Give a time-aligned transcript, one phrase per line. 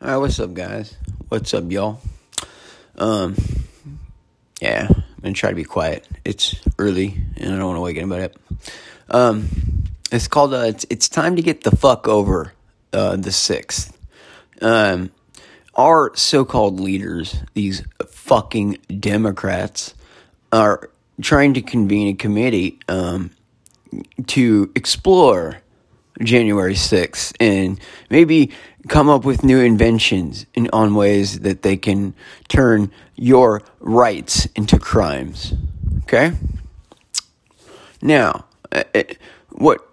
[0.00, 0.96] All right, what's up, guys?
[1.28, 2.00] What's up, y'all?
[2.94, 3.34] Um,
[4.60, 6.06] yeah, I'm gonna try to be quiet.
[6.24, 8.32] It's early, and I don't want to wake anybody up.
[9.08, 9.48] Um,
[10.12, 10.54] it's called.
[10.54, 12.52] Uh, it's it's time to get the fuck over
[12.92, 13.98] uh, the sixth.
[14.62, 15.10] Um,
[15.74, 19.94] our so-called leaders, these fucking Democrats,
[20.52, 20.90] are
[21.20, 23.32] trying to convene a committee um,
[24.28, 25.60] to explore
[26.22, 27.80] January 6th and
[28.10, 28.52] maybe
[28.88, 32.14] come up with new inventions in, on ways that they can
[32.48, 35.54] turn your rights into crimes.
[36.04, 36.32] Okay?
[38.00, 39.14] Now, uh, it, uh,
[39.50, 39.86] what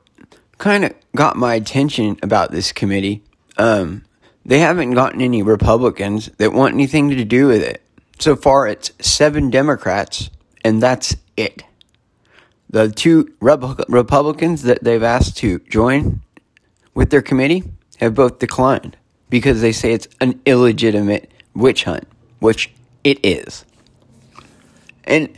[0.58, 3.24] kind of got my attention about this committee,
[3.58, 4.04] um,
[4.46, 7.82] they haven't gotten any Republicans that want anything to do with it.
[8.20, 10.30] So far, it's seven Democrats,
[10.64, 11.64] and that's it.
[12.70, 16.22] The two Republicans that they've asked to join
[16.94, 17.64] with their committee
[17.98, 18.98] have both declined
[19.30, 22.08] because they say it's an illegitimate witch hunt,
[22.40, 22.72] which
[23.04, 23.66] it is.
[25.04, 25.30] And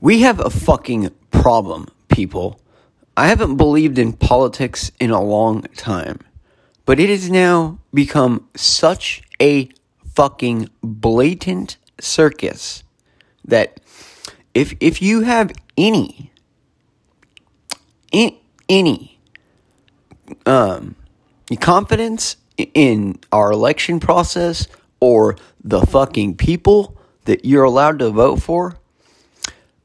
[0.00, 2.60] we have a fucking problem, people.
[3.16, 6.20] I haven't believed in politics in a long time,
[6.86, 9.68] but it has now become such a
[10.14, 12.82] fucking blatant circus
[13.44, 13.80] that
[14.54, 16.32] if if you have any
[18.68, 19.18] any
[20.46, 20.94] um,
[21.60, 24.68] confidence in our election process
[25.00, 28.78] or the fucking people that you're allowed to vote for,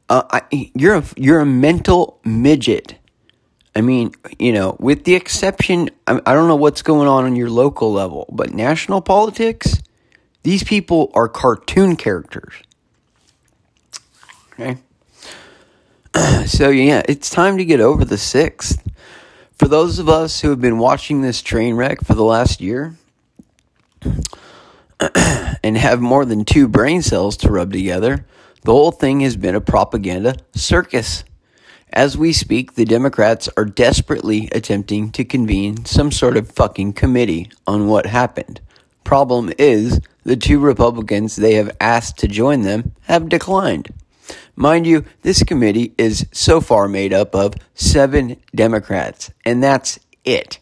[0.09, 2.95] uh, I, you're a, you're a mental midget.
[3.75, 7.35] I mean, you know, with the exception, I, I don't know what's going on on
[7.35, 9.81] your local level, but national politics,
[10.43, 12.53] these people are cartoon characters.
[14.53, 14.77] Okay.
[16.47, 18.81] so yeah, it's time to get over the sixth.
[19.57, 22.95] For those of us who have been watching this train wreck for the last year
[25.63, 28.27] and have more than two brain cells to rub together,
[28.63, 31.23] the whole thing has been a propaganda circus.
[31.91, 37.49] As we speak, the Democrats are desperately attempting to convene some sort of fucking committee
[37.65, 38.61] on what happened.
[39.03, 43.91] Problem is, the two Republicans they have asked to join them have declined.
[44.55, 50.59] Mind you, this committee is so far made up of seven Democrats, and that's it.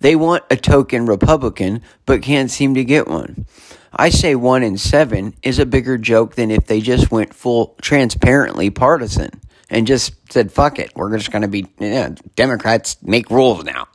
[0.00, 3.46] They want a token Republican, but can't seem to get one.
[3.94, 7.76] I say one in seven is a bigger joke than if they just went full
[7.80, 9.30] transparently partisan
[9.70, 13.86] and just said, fuck it, we're just going to be, yeah, Democrats make rules now.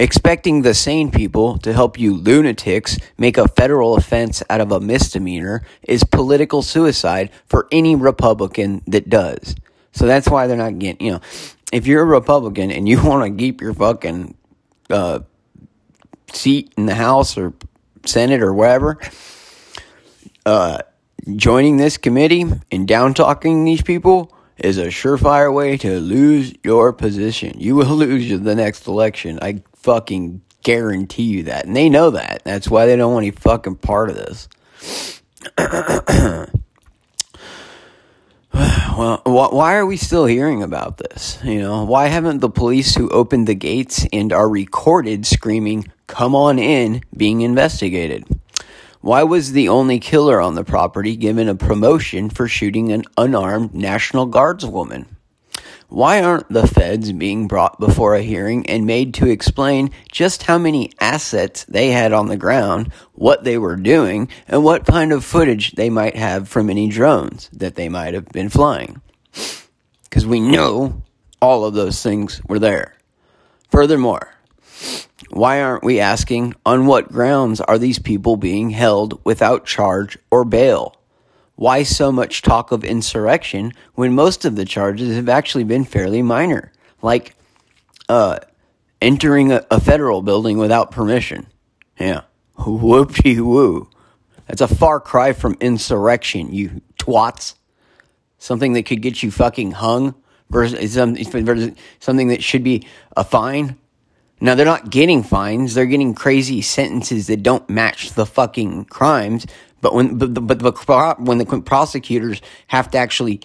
[0.00, 4.80] Expecting the sane people to help you lunatics make a federal offense out of a
[4.80, 9.54] misdemeanor is political suicide for any Republican that does.
[9.92, 11.20] So that's why they're not getting, you know,
[11.70, 14.38] if you're a Republican and you want to keep your fucking
[14.88, 15.20] uh,
[16.32, 17.52] seat in the House or
[18.06, 18.98] Senate or wherever,
[20.46, 20.78] uh,
[21.36, 26.94] joining this committee and down talking these people is a surefire way to lose your
[26.94, 27.60] position.
[27.60, 29.38] You will lose the next election.
[29.42, 31.66] I fucking guarantee you that.
[31.66, 32.42] And they know that.
[32.44, 34.48] That's why they don't want any fucking part of this.
[38.52, 41.38] well, why are we still hearing about this?
[41.42, 46.34] You know, why haven't the police who opened the gates and are recorded screaming, come
[46.34, 48.24] on in, being investigated?
[49.00, 53.74] Why was the only killer on the property given a promotion for shooting an unarmed
[53.74, 55.16] National Guards woman?
[55.90, 60.56] Why aren't the feds being brought before a hearing and made to explain just how
[60.56, 65.24] many assets they had on the ground, what they were doing, and what kind of
[65.24, 69.02] footage they might have from any drones that they might have been flying?
[70.04, 71.02] Because we know
[71.42, 72.94] all of those things were there.
[73.68, 74.32] Furthermore,
[75.30, 80.44] why aren't we asking on what grounds are these people being held without charge or
[80.44, 80.94] bail?
[81.60, 86.22] Why so much talk of insurrection when most of the charges have actually been fairly
[86.22, 86.72] minor?
[87.02, 87.34] Like,
[88.08, 88.38] uh,
[89.02, 91.46] entering a, a federal building without permission.
[91.98, 92.22] Yeah.
[92.56, 93.90] Whoopie woo.
[94.46, 97.56] That's a far cry from insurrection, you twats.
[98.38, 100.14] Something that could get you fucking hung
[100.48, 103.76] versus, versus something that should be a fine.
[104.40, 109.46] Now, they're not getting fines, they're getting crazy sentences that don't match the fucking crimes,
[109.80, 113.40] but when but the, but when the prosecutors have to actually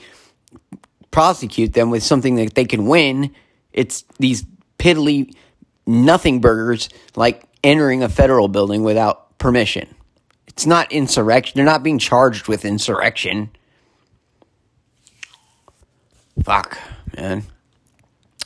[1.11, 3.33] prosecute them with something that they can win,
[3.71, 4.45] it's these
[4.77, 5.33] piddly
[5.85, 9.93] nothing burgers like entering a federal building without permission.
[10.47, 11.53] It's not insurrection.
[11.55, 13.49] They're not being charged with insurrection.
[16.43, 16.77] Fuck,
[17.17, 17.43] man.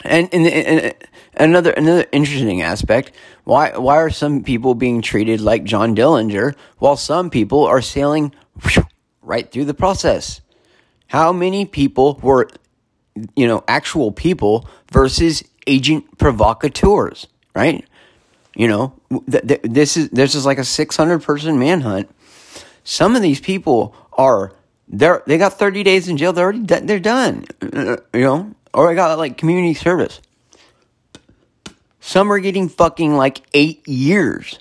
[0.03, 0.93] And, and, and,
[1.35, 3.11] another another interesting aspect
[3.49, 8.31] why why are some people being treated like John Dillinger while some people are sailing
[9.23, 10.41] right through the process?
[11.07, 12.47] How many people were
[13.35, 17.25] you know actual people versus agent provocateurs,
[17.55, 17.83] right?
[18.55, 18.93] You know,
[19.31, 22.07] th- th- this is this is like a 600 person manhunt.
[22.83, 24.53] Some of these people are
[24.87, 26.33] they're they got 30 days in jail.
[26.33, 27.45] They're already they're done.
[27.61, 30.21] Uh, you know, or I got like community service.
[32.09, 34.57] Some are getting fucking like eight years.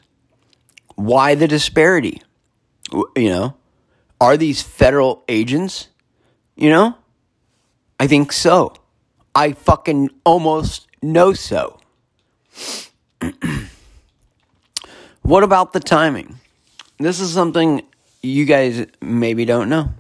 [0.97, 2.21] Why the disparity?
[2.93, 3.57] You know,
[4.21, 5.89] are these federal agents?
[6.57, 6.99] You know,
[7.99, 8.75] I think so.
[9.35, 11.81] I fucking almost know so.
[15.23, 16.41] what about the timing?
[16.99, 17.81] This is something
[18.21, 19.95] you guys maybe don't know.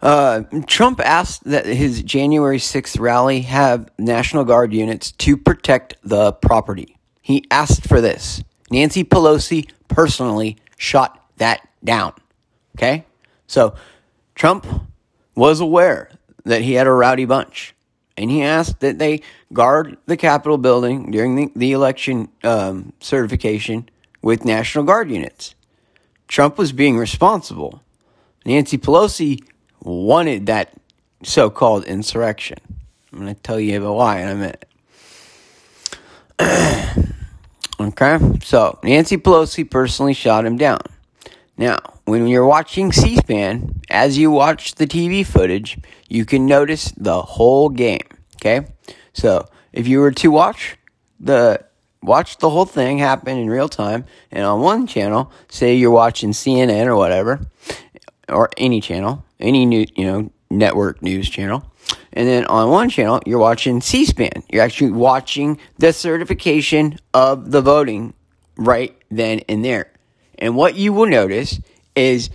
[0.00, 6.32] Uh, Trump asked that his January 6th rally have National Guard units to protect the
[6.32, 6.96] property.
[7.20, 8.42] He asked for this.
[8.70, 12.12] Nancy Pelosi personally shot that down.
[12.76, 13.04] Okay?
[13.46, 13.74] So,
[14.34, 14.66] Trump
[15.34, 16.10] was aware
[16.44, 17.74] that he had a rowdy bunch.
[18.16, 19.22] And he asked that they
[19.52, 23.88] guard the Capitol building during the, the election um, certification
[24.22, 25.54] with National Guard units.
[26.26, 27.82] Trump was being responsible.
[28.44, 29.40] Nancy Pelosi
[29.82, 30.72] wanted that
[31.22, 32.58] so called insurrection.
[33.12, 34.64] I'm going to tell you about why in a minute.
[37.80, 38.18] okay?
[38.42, 40.80] So, Nancy Pelosi personally shot him down.
[41.56, 45.78] Now, when you're watching C SPAN, as you watch the TV footage,
[46.08, 48.06] you can notice the whole game.
[48.36, 48.66] Okay?
[49.12, 50.76] So, if you were to watch
[51.18, 51.64] the
[52.00, 56.30] watch the whole thing happen in real time and on one channel, say you're watching
[56.30, 57.40] CNN or whatever,
[58.28, 61.70] or any channel, any new, you know, network news channel.
[62.12, 64.42] And then on one channel, you're watching C SPAN.
[64.50, 68.14] You're actually watching the certification of the voting
[68.56, 69.92] right then and there.
[70.38, 71.60] And what you will notice
[71.94, 72.30] is,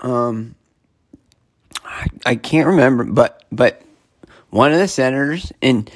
[0.00, 0.54] um,
[2.26, 3.82] I can't remember, but but
[4.50, 5.90] one of the senators, and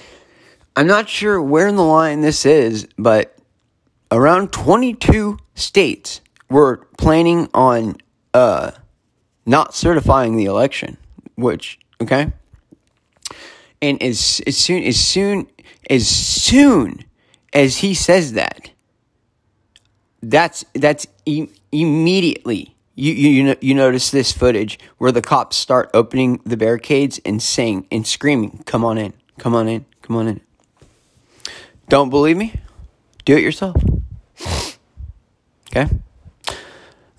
[0.76, 3.36] I'm not sure where in the line this is, but
[4.10, 7.96] around 22 states were planning on
[8.34, 8.72] uh,
[9.46, 10.96] not certifying the election,
[11.36, 12.32] which okay,
[13.80, 15.46] and as as soon as soon
[15.90, 17.04] as soon
[17.52, 18.70] as he says that,
[20.22, 21.06] that's that's
[21.72, 27.40] immediately you you you notice this footage where the cops start opening the barricades and
[27.40, 30.40] saying and screaming, "Come on in, come on in, come on in."
[31.88, 32.60] Don't believe me?
[33.24, 33.76] Do it yourself.
[35.70, 35.86] Okay.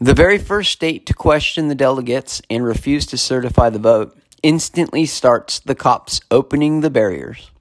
[0.01, 5.05] The very first state to question the delegates and refuse to certify the vote instantly
[5.05, 7.51] starts the cops opening the barriers.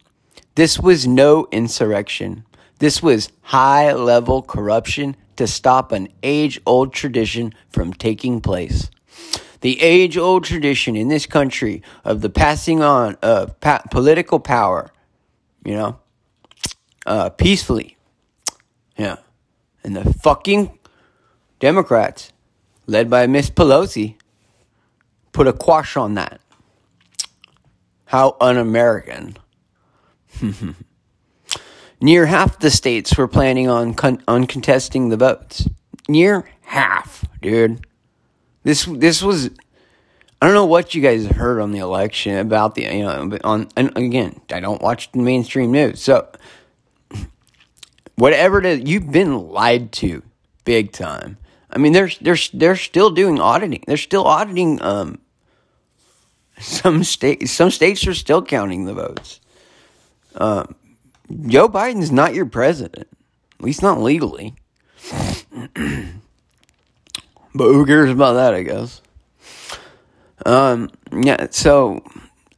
[0.54, 2.44] This was no insurrection.
[2.78, 8.88] This was high level corruption to stop an age old tradition from taking place.
[9.60, 14.92] The age old tradition in this country of the passing on of pa- political power,
[15.64, 15.98] you know,
[17.04, 17.96] uh, peacefully.
[18.96, 19.16] Yeah.
[19.82, 20.77] And the fucking
[21.58, 22.32] Democrats,
[22.86, 24.16] led by Miss Pelosi,
[25.32, 26.40] put a quash on that.
[28.06, 29.36] How un American.
[32.00, 35.68] Near half the states were planning on, con- on contesting the votes.
[36.08, 37.84] Near half, dude.
[38.62, 39.50] This this was
[40.40, 43.68] I don't know what you guys heard on the election about the you know on
[43.76, 46.28] and again I don't watch the mainstream news so
[48.16, 50.22] whatever it is you've been lied to
[50.64, 51.38] big time
[51.70, 53.84] I mean, they're they're they're still doing auditing.
[53.86, 54.80] They're still auditing.
[54.82, 55.18] Um,
[56.58, 59.40] some states some states are still counting the votes.
[60.34, 60.74] Um,
[61.46, 63.08] Joe Biden's not your president,
[63.58, 64.54] at least not legally.
[65.52, 66.12] but
[67.54, 68.54] who cares about that?
[68.54, 69.02] I guess.
[70.46, 71.48] Um, yeah.
[71.50, 72.02] So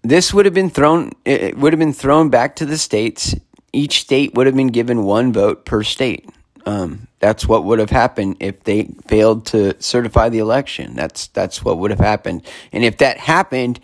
[0.03, 1.13] this would have been thrown.
[1.25, 3.35] It would have been thrown back to the states.
[3.73, 6.29] Each state would have been given one vote per state.
[6.71, 10.95] Um, that's what would have happened if they failed to certify the election.
[10.95, 12.47] That's that's what would have happened.
[12.71, 13.81] And if that happened,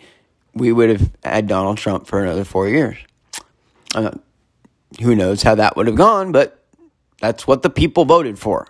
[0.53, 2.97] we would have had Donald Trump for another four years.
[3.93, 4.11] Uh,
[5.01, 6.31] who knows how that would have gone?
[6.31, 6.63] But
[7.19, 8.67] that's what the people voted for.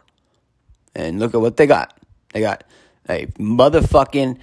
[0.96, 1.96] And look at what they got.
[2.34, 2.64] They got
[3.08, 4.40] a motherfucking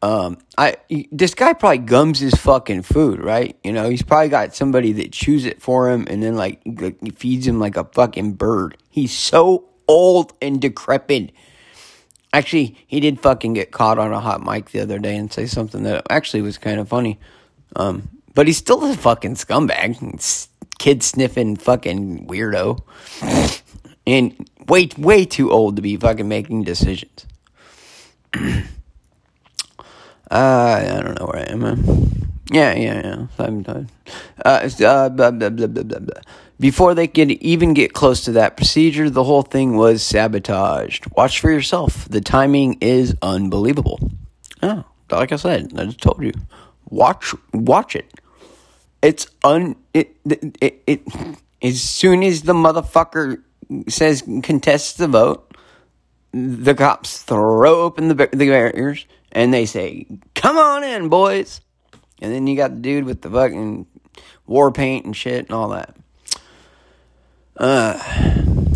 [0.00, 0.76] um, I
[1.10, 3.58] this guy probably gums his fucking food, right?
[3.64, 6.62] You know, he's probably got somebody that chews it for him and then like
[7.16, 8.76] feeds him like a fucking bird.
[8.88, 11.32] He's so old and decrepit.
[12.32, 15.46] Actually, he did fucking get caught on a hot mic the other day and say
[15.46, 17.18] something that actually was kind of funny.
[17.74, 22.80] Um, but he's still a fucking scumbag, kid sniffing fucking weirdo,
[24.06, 27.26] and way way too old to be fucking making decisions.
[28.34, 28.62] uh,
[30.30, 32.28] I don't know where I am.
[32.50, 33.26] Yeah, yeah, yeah.
[33.38, 33.90] I'm done.
[34.44, 36.22] Uh, uh, blah, blah, blah, blah, blah, blah.
[36.60, 41.06] Before they could even get close to that procedure, the whole thing was sabotaged.
[41.16, 42.08] Watch for yourself.
[42.08, 44.10] The timing is unbelievable.
[44.62, 46.32] Oh, like I said, I just told you.
[46.90, 48.12] Watch, watch it.
[49.02, 49.76] It's un.
[49.94, 51.02] It, it, it, it
[51.62, 53.42] as soon as the motherfucker
[53.88, 55.56] says contests the vote,
[56.32, 61.60] the cops throw open the the barriers and they say, "Come on in, boys."
[62.20, 63.86] And then you got the dude with the fucking
[64.46, 65.94] war paint and shit and all that.
[67.56, 67.98] Uh,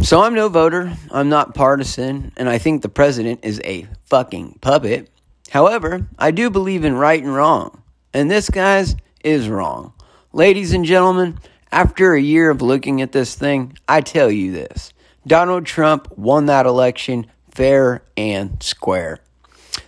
[0.02, 0.92] so I'm no voter.
[1.10, 5.08] I'm not partisan, and I think the president is a fucking puppet.
[5.50, 7.82] However, I do believe in right and wrong,
[8.12, 9.92] and this guy's is wrong.
[10.32, 11.38] Ladies and gentlemen,
[11.70, 14.92] after a year of looking at this thing, I tell you this:
[15.26, 19.18] Donald Trump won that election fair and square.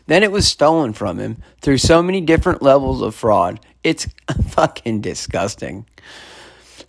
[0.06, 3.60] Then it was stolen from him through so many different levels of fraud.
[3.82, 4.06] It's
[4.48, 5.86] fucking disgusting.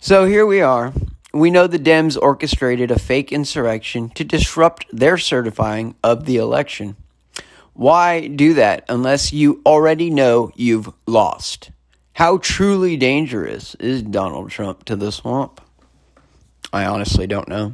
[0.00, 0.92] So here we are.
[1.32, 6.96] We know the Dems orchestrated a fake insurrection to disrupt their certifying of the election.
[7.74, 11.70] Why do that unless you already know you've lost?
[12.14, 15.60] How truly dangerous is Donald Trump to the swamp?
[16.72, 17.72] I honestly don't know.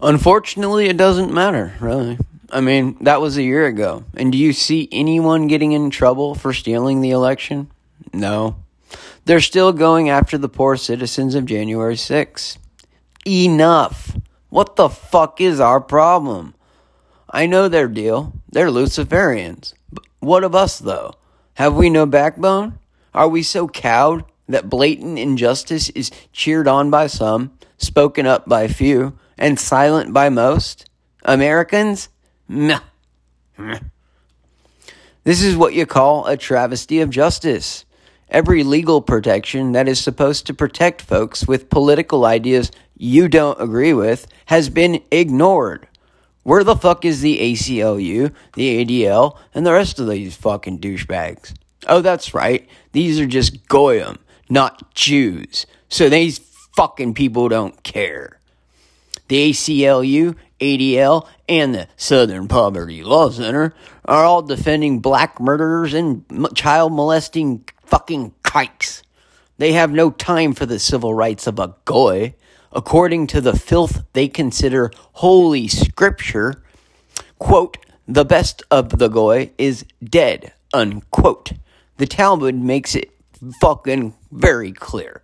[0.00, 2.18] Unfortunately, it doesn't matter, really.
[2.56, 4.04] I mean, that was a year ago.
[4.16, 7.70] And do you see anyone getting in trouble for stealing the election?
[8.14, 8.56] No.
[9.26, 12.56] They're still going after the poor citizens of January 6th.
[13.26, 14.16] Enough.
[14.48, 16.54] What the fuck is our problem?
[17.28, 18.32] I know their deal.
[18.50, 19.74] They're Luciferians.
[19.92, 21.12] But what of us, though?
[21.56, 22.78] Have we no backbone?
[23.12, 28.66] Are we so cowed that blatant injustice is cheered on by some, spoken up by
[28.66, 30.88] few, and silent by most?
[31.22, 32.08] Americans?
[32.48, 32.80] Meh.
[35.24, 37.84] This is what you call a travesty of justice.
[38.28, 43.92] Every legal protection that is supposed to protect folks with political ideas you don't agree
[43.92, 45.88] with has been ignored.
[46.42, 51.54] Where the fuck is the ACLU, the ADL, and the rest of these fucking douchebags?
[51.88, 52.68] Oh, that's right.
[52.92, 55.66] These are just Goyim, not Jews.
[55.88, 56.38] So these
[56.76, 58.38] fucking people don't care.
[59.28, 66.24] The ACLU ADL, and the Southern Poverty Law Center are all defending black murderers and
[66.54, 69.02] child molesting fucking kikes.
[69.58, 72.34] They have no time for the civil rights of a goy.
[72.72, 76.62] According to the filth they consider holy scripture,
[77.38, 81.52] quote, the best of the goy is dead, unquote.
[81.96, 83.10] The Talmud makes it
[83.60, 85.22] fucking very clear.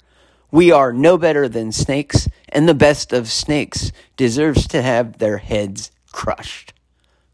[0.51, 5.39] We are no better than snakes, and the best of snakes deserves to have their
[5.39, 6.73] heads crushed.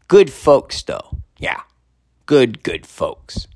[0.07, 1.19] Good folks, though.
[1.37, 1.61] Yeah.
[2.25, 3.47] Good, good folks.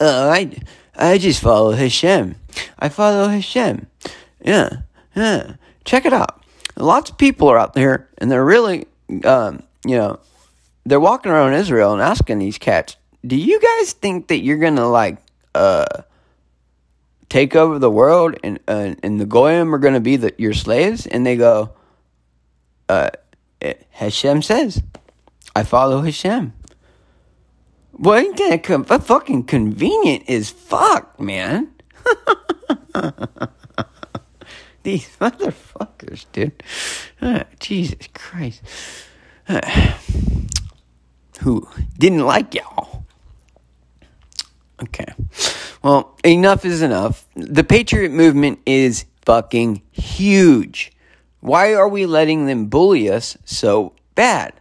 [0.00, 0.58] Uh, I,
[0.96, 2.34] I just follow Hashem.
[2.78, 3.86] I follow Hashem.
[4.42, 4.70] Yeah,
[5.14, 5.54] yeah.
[5.84, 6.42] Check it out.
[6.76, 8.86] Lots of people are out there, and they're really,
[9.24, 10.20] um, you know,
[10.86, 12.96] they're walking around Israel and asking these cats,
[13.26, 15.18] do you guys think that you're to, like,
[15.54, 15.84] uh,
[17.30, 20.52] take over the world and uh, and the goyim are going to be the, your
[20.52, 21.06] slaves?
[21.06, 21.70] And they go
[22.90, 23.08] uh,
[23.92, 24.82] Hashem says
[25.56, 26.52] I follow Hashem.
[27.92, 31.72] Well ain't that com- fucking convenient as fuck man.
[34.82, 36.62] These motherfuckers dude.
[37.20, 38.62] Uh, Jesus Christ.
[39.48, 39.60] Uh,
[41.40, 41.66] who
[41.98, 43.04] didn't like y'all
[44.82, 45.12] okay
[45.82, 47.26] well, enough is enough.
[47.34, 50.92] The Patriot movement is fucking huge.
[51.40, 54.52] Why are we letting them bully us so bad?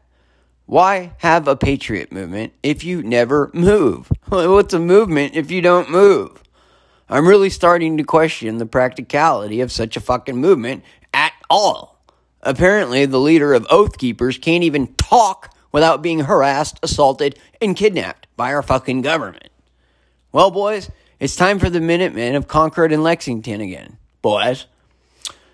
[0.66, 4.12] Why have a patriot movement if you never move?
[4.30, 6.44] What's a movement if you don't move?
[7.10, 12.00] I'm really starting to question the practicality of such a fucking movement at all.
[12.44, 18.28] Apparently, the leader of Oath Keepers can't even talk without being harassed, assaulted, and kidnapped
[18.38, 19.50] by our fucking government.
[20.32, 24.68] Well, boys, it's time for the Minutemen of Concord and Lexington again, boys.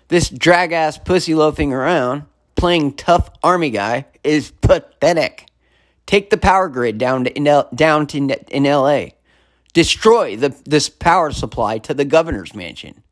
[0.08, 2.24] This drag ass pussy loafing around,
[2.56, 5.46] playing tough army guy, is pathetic.
[6.04, 9.06] Take the power grid down to in, L- down to in LA.
[9.72, 13.02] Destroy the, this power supply to the governor's mansion.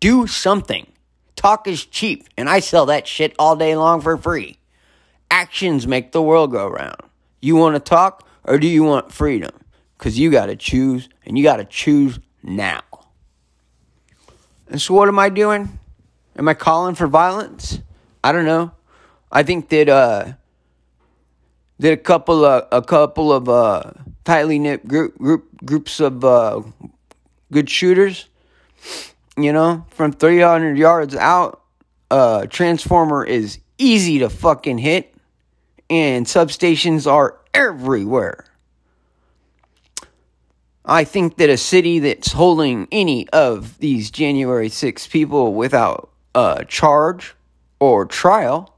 [0.00, 0.86] Do something.
[1.36, 4.56] Talk is cheap, and I sell that shit all day long for free.
[5.30, 7.02] Actions make the world go round.
[7.42, 9.50] You want to talk, or do you want freedom?
[10.00, 12.80] Because you got to choose, and you got to choose now.
[14.66, 15.78] And so, what am I doing?
[16.36, 17.80] Am I calling for violence?
[18.24, 18.72] I don't know.
[19.30, 20.32] I think that uh,
[21.80, 23.90] that a couple of a couple of uh,
[24.24, 26.62] tightly knit group, group groups of uh,
[27.52, 28.26] good shooters,
[29.36, 31.60] you know, from 300 yards out,
[32.10, 35.14] uh, transformer is easy to fucking hit,
[35.90, 38.46] and substations are everywhere.
[40.90, 46.64] I think that a city that's holding any of these January 6 people without a
[46.66, 47.36] charge
[47.78, 48.76] or trial,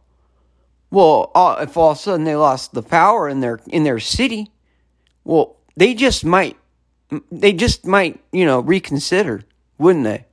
[0.91, 4.51] well, if all of a sudden they lost the power in their in their city,
[5.25, 6.59] well, they just might
[7.31, 9.45] they just might, you know, reconsider,
[9.79, 10.27] wouldn't they?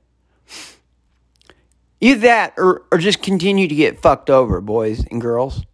[2.02, 5.64] Either that or, or just continue to get fucked over, boys and girls.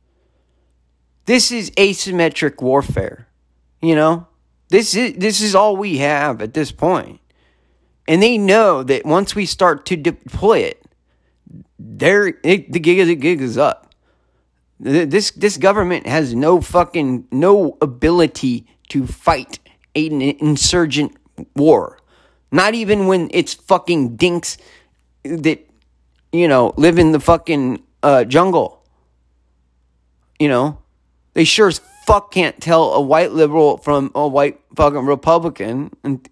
[1.25, 3.27] This is asymmetric warfare.
[3.83, 4.29] You know?
[4.69, 7.21] This is this is all we have at this point.
[8.09, 10.85] And they know that once we start to deploy it,
[11.79, 13.95] there the gig is the gig is up.
[14.79, 19.59] This this government has no fucking no ability to fight
[19.95, 21.17] an insurgent
[21.55, 21.99] war.
[22.53, 24.59] Not even when it's fucking dinks
[25.25, 25.69] that
[26.33, 28.85] you know live in the fucking uh, jungle.
[30.39, 30.79] You know,
[31.33, 36.29] they sure as fuck can't tell a white liberal from a white fucking Republican, and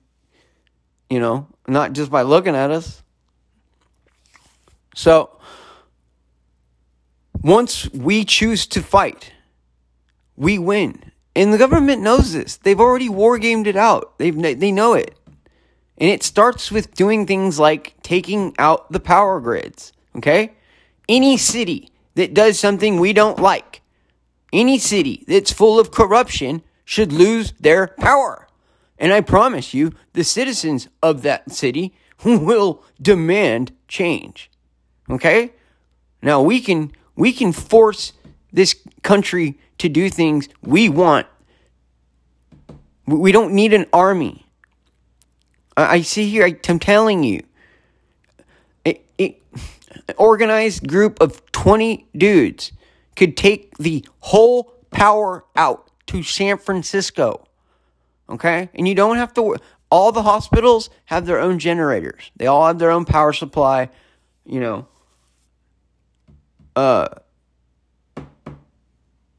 [1.11, 3.03] you know, not just by looking at us.
[4.95, 5.39] So,
[7.43, 9.33] once we choose to fight,
[10.37, 11.11] we win.
[11.37, 12.57] And the government knows this.
[12.57, 14.19] They've already war gamed it out.
[14.19, 15.17] They've, they know it.
[15.99, 19.93] And it starts with doing things like taking out the power grids.
[20.17, 20.53] Okay?
[21.09, 23.83] Any city that does something we don't like
[24.55, 28.47] any city that's full of corruption should lose their power.
[28.99, 31.95] And I promise you, the citizens of that city
[32.25, 34.51] will demand change.
[35.11, 35.53] Okay?
[36.23, 38.13] Now we can we can force
[38.53, 41.27] this country to do things we want.
[43.07, 44.47] We don't need an army.
[45.77, 47.43] I, see here, I'm telling you,
[48.85, 49.35] an
[50.17, 52.73] organized group of 20 dudes
[53.17, 57.47] could take the whole power out to San Francisco.
[58.29, 58.69] Okay?
[58.75, 59.57] And you don't have to
[59.91, 62.31] all the hospitals have their own generators.
[62.37, 63.91] They all have their own power supply,
[64.45, 64.89] you know.
[66.75, 67.09] Uh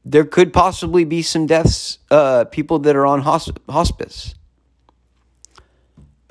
[0.04, 4.34] there could possibly be some deaths uh people that are on hosp- hospice.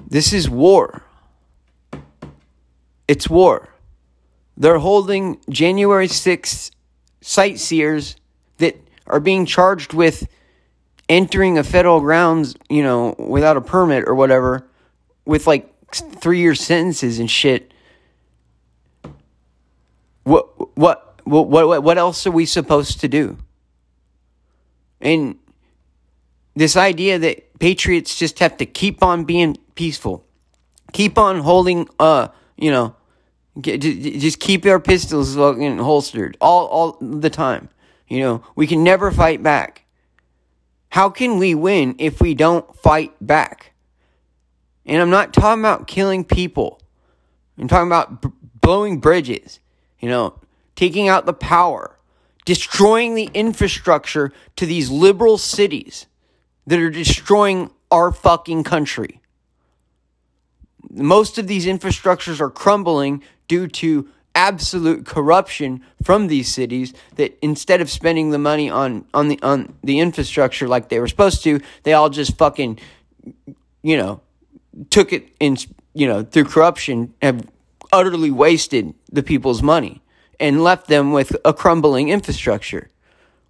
[0.08, 1.04] This is war.
[3.08, 3.70] It's war.
[4.58, 6.72] They're holding January 6th
[7.26, 8.16] sightseers
[8.58, 10.28] that are being charged with
[11.10, 14.68] entering a federal grounds, you know, without a permit or whatever,
[15.26, 17.74] with like three year sentences and shit.
[20.24, 23.38] What what what what what else are we supposed to do?
[25.02, 25.38] And
[26.56, 30.28] this idea that patriots just have to keep on being peaceful,
[30.94, 32.96] keep on holding, uh, you know,
[33.62, 37.70] just keep our pistols fucking holstered all all the time.
[38.08, 39.86] You know, we can never fight back.
[40.90, 43.74] How can we win if we don't fight back?
[44.86, 46.82] And I'm not talking about killing people.
[47.58, 48.30] I'm talking about b-
[48.62, 49.60] blowing bridges,
[50.00, 50.40] you know,
[50.76, 51.98] taking out the power,
[52.46, 56.06] destroying the infrastructure to these liberal cities
[56.68, 59.22] that are destroying our fucking country.
[60.92, 67.80] Most of these infrastructures are crumbling due to absolute corruption from these cities that instead
[67.80, 71.60] of spending the money on on the on the infrastructure like they were supposed to,
[71.84, 72.78] they all just fucking
[73.82, 74.22] you know
[74.90, 75.58] took it in
[75.94, 77.48] you know through corruption have
[77.92, 80.02] utterly wasted the people's money
[80.40, 82.90] and left them with a crumbling infrastructure.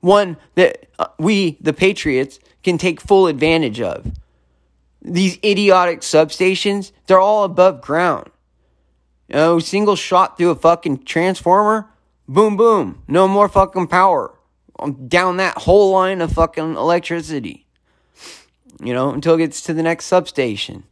[0.02, 4.12] One that uh, we the patriots can take full advantage of.
[5.02, 8.30] These idiotic substations, they're all above ground.
[9.28, 11.90] You know, single shot through a fucking transformer,
[12.28, 14.34] boom, boom, no more fucking power.
[14.78, 17.66] Um, down that whole line of fucking electricity.
[18.84, 20.84] You know, until it gets to the next substation.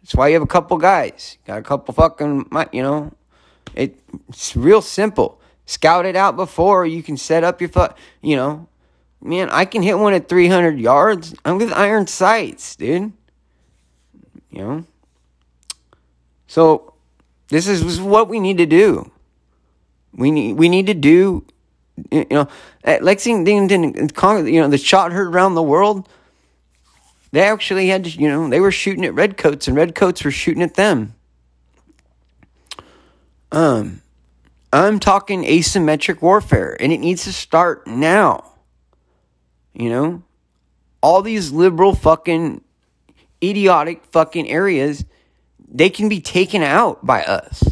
[0.00, 1.36] That's why you have a couple guys.
[1.46, 3.12] Got a couple fucking, you know,
[3.74, 5.40] it, it's real simple.
[5.66, 8.66] Scout it out before you can set up your fuck, you know.
[9.20, 11.34] Man, I can hit one at 300 yards.
[11.44, 13.12] I'm with iron sights, dude.
[14.50, 14.84] You know?
[16.46, 16.94] So,
[17.48, 19.10] this is what we need to do.
[20.12, 21.44] We need we need to do,
[22.10, 22.48] you know,
[22.84, 26.08] at Lexington, you know, the shot heard around the world.
[27.30, 30.62] They actually had to, you know, they were shooting at redcoats and redcoats were shooting
[30.62, 31.14] at them.
[33.52, 34.02] Um,
[34.72, 38.44] I'm talking asymmetric warfare and it needs to start now.
[39.74, 40.22] You know,
[41.02, 42.62] all these liberal fucking
[43.42, 45.04] idiotic fucking areas,
[45.70, 47.62] they can be taken out by us.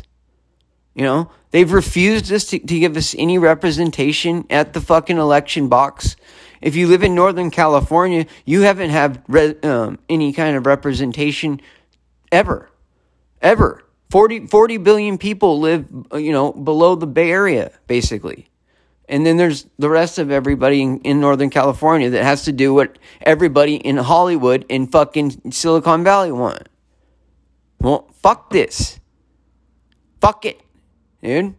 [0.95, 5.69] You know, they've refused us to, to give us any representation at the fucking election
[5.69, 6.17] box.
[6.63, 11.61] If you live in Northern California, you haven't had re- um, any kind of representation
[12.33, 12.71] ever.
[13.43, 13.85] Ever.
[14.11, 18.49] 40, 40 billion people live, you know, below the Bay Area, basically.
[19.09, 22.75] And then there's the rest of everybody in, in, Northern California that has to do
[22.75, 26.69] what everybody in Hollywood and fucking Silicon Valley want.
[27.87, 28.99] Well, fuck this.
[30.21, 30.61] Fuck it
[31.23, 31.55] dude.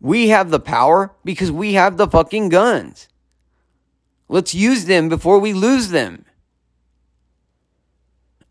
[0.00, 3.08] We have the power because we have the fucking guns.
[4.28, 6.26] Let's use them before we lose them.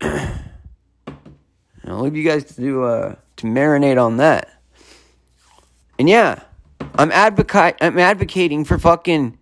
[0.00, 0.32] I'll
[1.86, 4.50] leave you guys to uh, to marinate on that.
[5.98, 6.42] And yeah,
[6.96, 9.38] I'm advocate I'm advocating for fucking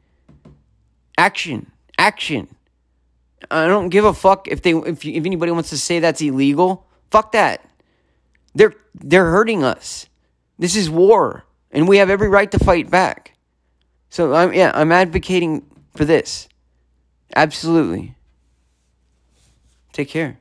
[1.17, 1.73] action.
[1.97, 2.49] Action.
[3.51, 6.87] I don't give a fuck if they if if anybody wants to say that's illegal.
[7.15, 7.65] Fuck that.
[8.57, 10.09] They're they're hurting us.
[10.59, 13.37] This is war, and we have every right to fight back.
[14.11, 16.49] So I'm yeah, I'm advocating for this.
[17.37, 18.17] Absolutely.
[19.93, 20.41] Take care.